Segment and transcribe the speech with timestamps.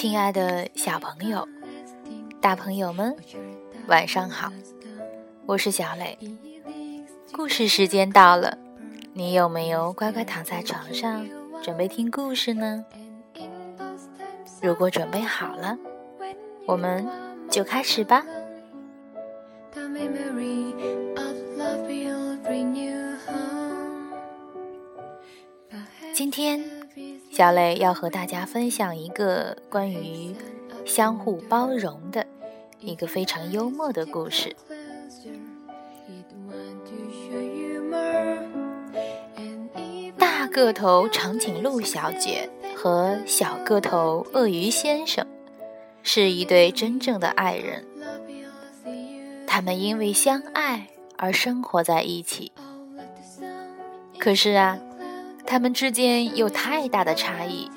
[0.00, 1.48] 亲爱的小朋友、
[2.40, 3.16] 大朋友们，
[3.88, 4.52] 晚上好！
[5.44, 6.16] 我是小磊。
[7.32, 8.56] 故事时间到了，
[9.12, 11.26] 你有没有乖乖躺在床上
[11.64, 12.84] 准备听故事呢？
[14.62, 15.76] 如果准备好了，
[16.64, 17.04] 我们
[17.50, 18.24] 就开始吧。
[26.14, 26.62] 今天，
[27.38, 30.34] 小磊要和大家分享一个关于
[30.84, 32.26] 相互包容的
[32.80, 34.56] 一个非常幽默的故事。
[40.18, 45.24] 大个头长颈鹿小姐和小个头鳄鱼先生
[46.02, 47.84] 是一对真正的爱人，
[49.46, 52.50] 他们因为相爱而生活在一起。
[54.18, 54.80] 可是啊。
[55.50, 57.70] 他们之间有太大的差异，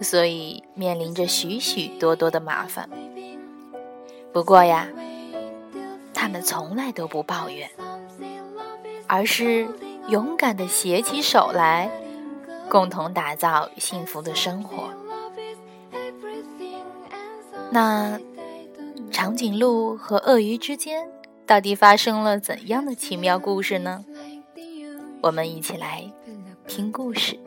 [0.00, 2.88] 所以面临着许许多多的麻烦。
[4.32, 4.88] 不过呀，
[6.14, 7.68] 他们从来都不抱怨，
[9.06, 9.68] 而是
[10.08, 11.90] 勇敢地携起手来，
[12.70, 14.88] 共同打造幸福的生活。
[17.70, 18.18] 那
[19.10, 21.06] 长颈鹿和鳄鱼之间
[21.44, 24.02] 到底发生了怎样的奇妙故事呢？
[25.20, 26.10] 我们一起来。
[26.66, 27.38] 听故事。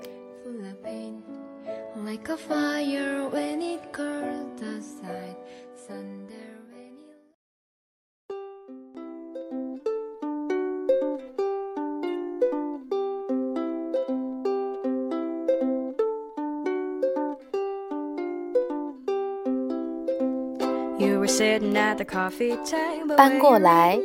[23.17, 23.99] 搬过来，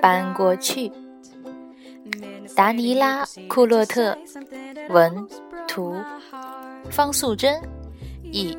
[0.00, 0.90] 搬过去。
[2.56, 4.16] 达尼拉·库洛特，
[4.88, 5.26] 文
[5.66, 5.96] 图，
[6.88, 7.60] 方素珍，
[8.22, 8.56] 译。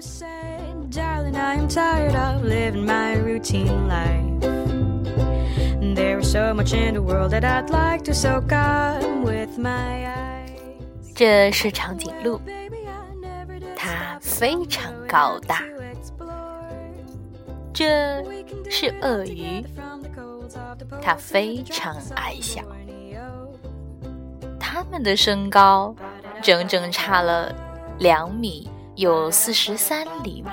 [11.16, 12.42] 这是长颈鹿，
[13.78, 15.62] 它非常高大。
[17.74, 18.22] 这
[18.70, 19.66] 是鳄鱼，
[21.02, 22.62] 它非常矮小。
[24.86, 25.94] 他们的身高
[26.42, 27.54] 整整差了
[27.98, 30.50] 两米有四十三厘米。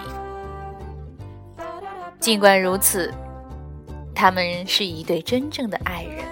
[2.19, 3.13] 尽管如此，
[4.15, 6.25] 他们是一对真正的爱人。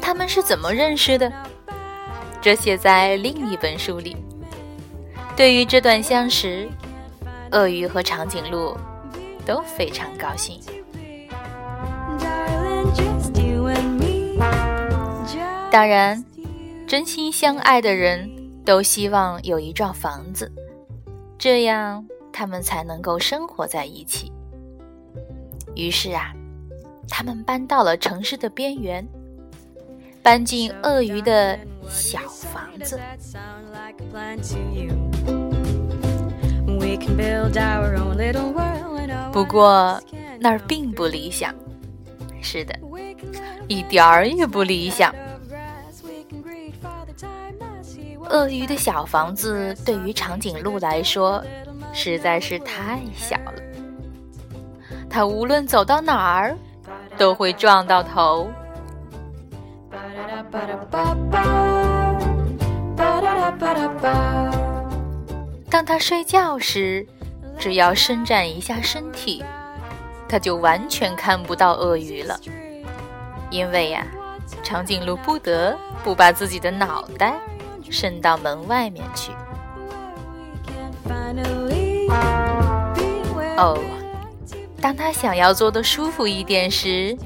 [0.00, 1.32] 他们是怎么认识的？
[2.40, 4.16] 这写在另一本书里。
[5.36, 6.68] 对于这段相识，
[7.52, 8.76] 鳄鱼和长颈鹿
[9.44, 10.60] 都非常高兴。
[15.70, 16.24] 当然，
[16.86, 18.28] 真心相爱的人
[18.64, 20.50] 都希望有一幢房子，
[21.38, 24.32] 这样他们才能够生活在一起。
[25.76, 26.32] 于是啊，
[27.08, 29.06] 他们搬到了城市的边缘，
[30.22, 31.58] 搬进鳄鱼的
[31.88, 32.98] 小房子。
[39.30, 40.02] 不过
[40.40, 41.54] 那儿并不理想。
[42.40, 42.74] 是的，
[43.68, 45.14] 一点儿也不理想。
[48.30, 51.42] 鳄鱼的小房子对于长颈鹿来说
[51.92, 53.54] 实在是太小了，
[55.08, 56.56] 它无论走到哪儿
[57.16, 58.48] 都会撞到头。
[65.70, 67.06] 当它睡觉时，
[67.58, 69.44] 只要伸展一下身体。
[70.28, 72.38] 它就完全看不到鳄鱼了，
[73.50, 74.06] 因为呀，
[74.62, 75.74] 长颈鹿不得
[76.04, 77.34] 不把自己的脑袋
[77.90, 79.32] 伸到门外面去。
[83.56, 83.78] 哦，
[84.80, 87.16] 当他想要坐得舒服一点时，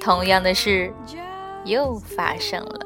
[0.00, 0.92] 同样的事
[1.64, 2.81] 又发生了。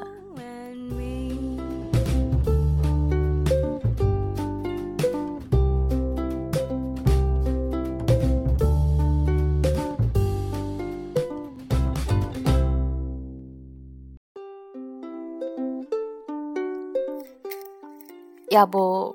[18.49, 19.13] 要不，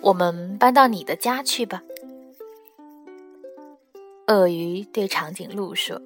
[0.00, 1.82] 我们搬到你的家去吧。
[4.26, 6.00] 鳄鱼对长颈鹿说：“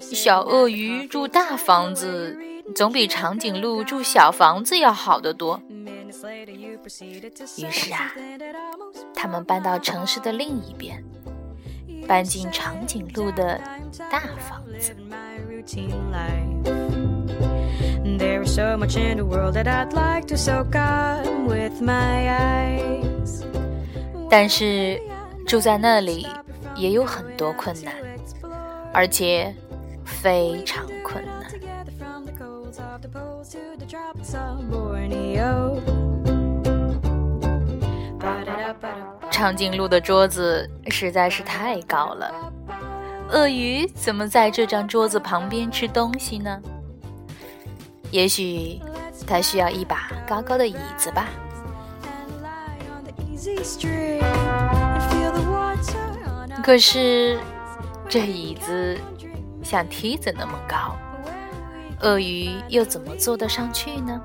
[0.00, 2.36] 小鳄鱼住大房子，
[2.74, 5.60] 总比长颈鹿住小房子要好得多。”
[7.58, 8.12] 于是啊，
[9.14, 11.02] 他们搬到城市的另一边，
[12.08, 13.60] 搬进长颈鹿的
[14.10, 14.96] 大房子。
[24.30, 25.00] 但是
[25.46, 26.26] 住在那里
[26.74, 27.94] 也有很多困难，
[28.92, 29.54] 而且
[30.04, 31.34] 非常困难。
[39.30, 42.32] 长颈鹿的桌子实在是太高了，
[43.30, 46.60] 鳄鱼怎么在这张桌子旁边吃东西呢？
[48.14, 48.80] 也许
[49.26, 51.28] 它需要一把高高的椅子吧。
[56.62, 57.36] 可是
[58.08, 58.96] 这椅子
[59.64, 60.96] 像梯子那么高，
[62.02, 64.22] 鳄鱼又怎么坐得上去呢？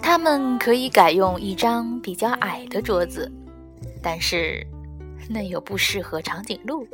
[0.00, 3.30] 他们可以改用一张比较矮的桌子，
[4.02, 4.66] 但是
[5.28, 6.88] 那又不适合长颈鹿。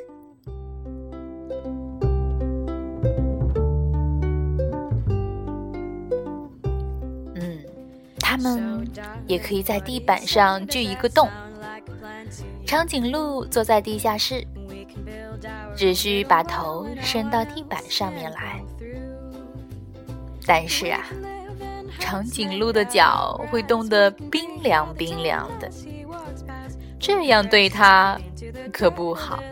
[8.32, 8.82] 他们
[9.26, 11.29] 也可以在地板上锯一个洞。
[12.64, 14.43] 长颈鹿坐在地下室，
[15.76, 18.58] 只需把头伸到地板上面来。
[20.46, 21.00] 但是啊。
[21.99, 25.70] 长颈鹿的脚会冻得冰凉冰凉的，
[26.99, 28.19] 这样对它
[28.73, 29.43] 可不好。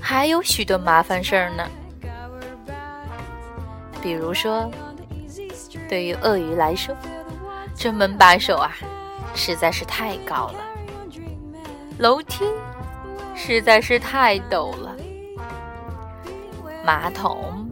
[0.00, 1.68] 还有许多麻烦事儿呢，
[4.02, 4.70] 比如说，
[5.88, 6.94] 对于鳄鱼来说。
[7.74, 8.70] 这门把手啊，
[9.34, 10.60] 实在是太高了；
[11.98, 12.44] 楼梯
[13.34, 14.94] 实在是太陡了；
[16.84, 17.68] 马桶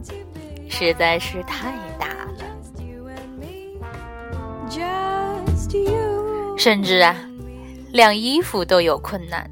[0.67, 1.71] 实在是太
[6.63, 7.15] 甚至啊，
[7.91, 9.49] 晾衣服都有困难。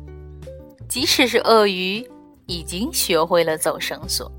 [0.88, 2.08] 即使是鳄鱼，
[2.46, 4.32] 已经学会了走绳索。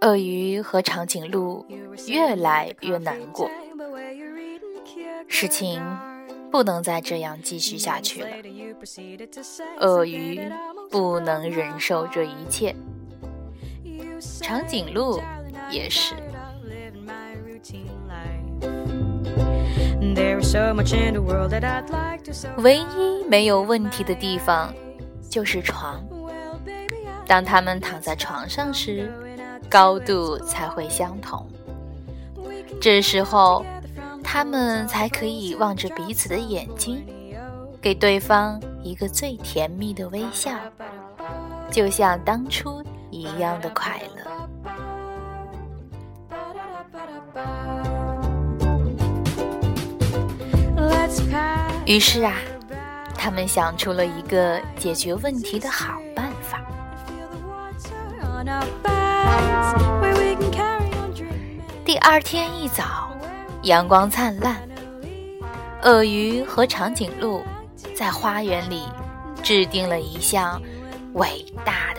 [0.00, 1.66] 鳄鱼和长颈鹿
[2.08, 3.50] 越来越难过，
[5.28, 5.82] 事情
[6.50, 8.28] 不能再这样继续下去了。
[9.78, 10.40] 鳄鱼
[10.90, 12.74] 不能忍受这一切，
[14.40, 15.20] 长颈鹿
[15.70, 16.14] 也是。
[22.56, 24.74] 唯一没有问题的地方
[25.28, 26.02] 就是床。
[27.26, 29.12] 当他们躺在床上时。
[29.70, 31.46] 高度才会相同，
[32.80, 33.64] 这时候
[34.22, 37.06] 他们才可以望着彼此的眼睛，
[37.80, 40.50] 给对方一个最甜蜜的微笑，
[41.70, 44.28] 就像当初一样的快乐。
[51.86, 52.34] 于是啊，
[53.14, 56.60] 他们想出了一个解决问题的好办法。
[61.84, 63.10] 第二天一早，
[63.62, 64.56] 阳光灿烂，
[65.82, 67.42] 鳄鱼和长颈鹿
[67.94, 68.84] 在花园里
[69.42, 70.60] 制定了一项
[71.14, 71.89] 伟大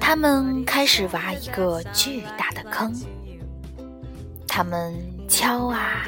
[0.00, 2.92] 他们开始挖一个巨大的坑，
[4.46, 4.94] 他们
[5.28, 6.04] 敲啊，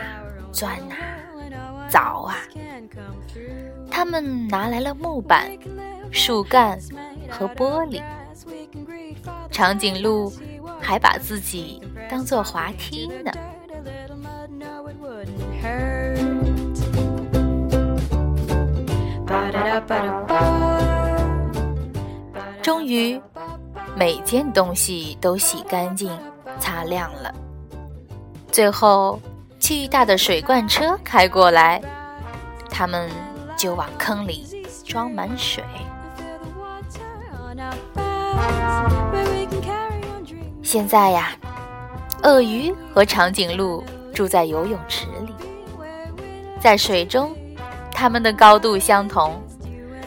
[0.53, 0.97] 钻啊，
[1.91, 2.37] 凿啊，
[3.91, 5.51] 他们拿来了木板、
[6.11, 6.79] 树干
[7.31, 8.03] 和玻璃。
[9.51, 10.33] 长颈鹿
[10.81, 13.33] 还把自己当做滑梯呢。
[22.63, 23.21] 终于。
[23.99, 26.11] 每件东西都洗干净、
[26.61, 27.35] 擦亮了。
[28.53, 29.19] 最后，
[29.59, 31.81] 巨大的水罐车开过来，
[32.69, 33.11] 他们
[33.57, 35.65] 就往坑里装满水。
[40.63, 41.31] 现在呀，
[42.23, 45.33] 鳄鱼和长颈鹿住在游泳池里，
[46.61, 47.35] 在水中，
[47.91, 49.43] 它们的高度相同，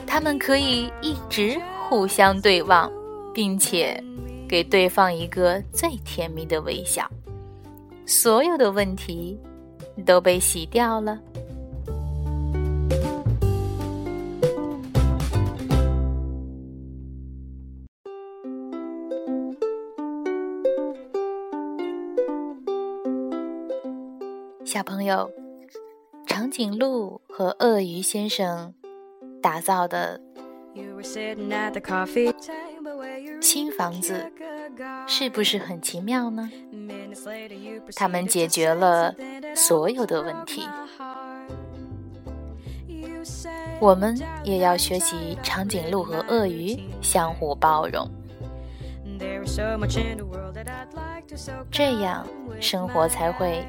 [0.06, 2.92] 他们可以一直互相对望，
[3.34, 4.04] 并且
[4.48, 7.10] 给对方一个最甜蜜的微笑，
[8.06, 9.40] 所有的问题
[10.06, 11.20] 都被洗掉了。
[24.66, 25.30] 小朋友，
[26.28, 28.74] 长颈鹿和鳄鱼先生
[29.42, 30.22] 打造的
[33.42, 34.32] 新房子
[35.08, 36.50] 是不是很奇妙呢？
[37.96, 39.14] 他们解决了
[39.56, 40.68] 所有的问题。
[43.80, 48.10] 我们也要学习长颈鹿和鳄鱼相互包容，
[51.72, 52.28] 这样
[52.60, 53.66] 生活才会。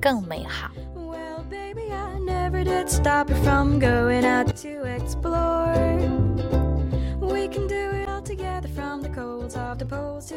[0.00, 0.70] 更美好。
[0.94, 5.74] Well, baby, I never did stop you from going out to explore.
[7.20, 8.59] We can do it all together
[8.90, 10.34] on the coals of the post。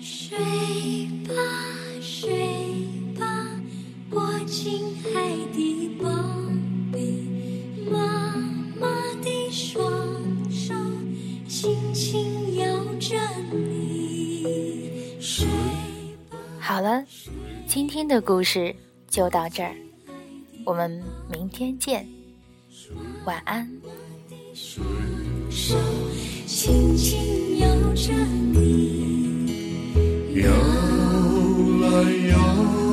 [0.00, 0.38] 睡
[1.26, 1.34] 吧，
[2.00, 2.30] 睡
[3.18, 3.26] 吧。
[4.12, 6.08] 我亲爱的宝
[6.92, 7.24] 贝，
[7.90, 8.36] 妈
[8.78, 8.86] 妈
[9.20, 9.76] 的双
[10.48, 10.72] 手
[11.48, 13.18] 轻轻摇着
[13.52, 15.16] 你。
[15.20, 15.48] 睡
[16.30, 16.38] 吧。
[16.60, 17.04] 好了，
[17.66, 18.72] 今天的故事。
[19.10, 19.74] 就到这儿，
[20.64, 22.08] 我们明天见，
[23.24, 23.68] 晚安。
[30.36, 30.50] 摇
[31.80, 32.89] 来摇。